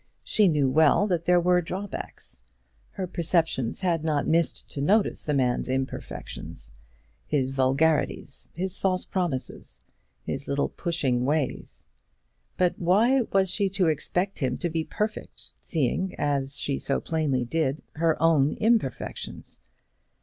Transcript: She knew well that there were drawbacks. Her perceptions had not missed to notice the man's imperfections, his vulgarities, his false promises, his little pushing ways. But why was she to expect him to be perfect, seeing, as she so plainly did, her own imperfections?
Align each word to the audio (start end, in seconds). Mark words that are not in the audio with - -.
She 0.23 0.47
knew 0.47 0.67
well 0.67 1.05
that 1.05 1.25
there 1.25 1.39
were 1.39 1.61
drawbacks. 1.61 2.41
Her 2.89 3.05
perceptions 3.05 3.81
had 3.81 4.03
not 4.03 4.25
missed 4.25 4.67
to 4.71 4.81
notice 4.81 5.23
the 5.23 5.33
man's 5.35 5.69
imperfections, 5.69 6.71
his 7.27 7.51
vulgarities, 7.51 8.47
his 8.55 8.79
false 8.79 9.05
promises, 9.05 9.79
his 10.23 10.47
little 10.47 10.69
pushing 10.69 11.23
ways. 11.23 11.85
But 12.57 12.79
why 12.79 13.21
was 13.31 13.51
she 13.51 13.69
to 13.69 13.89
expect 13.89 14.39
him 14.39 14.57
to 14.57 14.71
be 14.71 14.83
perfect, 14.83 15.53
seeing, 15.61 16.15
as 16.17 16.57
she 16.57 16.79
so 16.79 16.99
plainly 16.99 17.45
did, 17.45 17.83
her 17.91 18.19
own 18.19 18.53
imperfections? 18.53 19.59